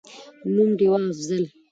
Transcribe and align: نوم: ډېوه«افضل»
نوم: 0.55 0.69
ډېوه«افضل» 0.79 1.43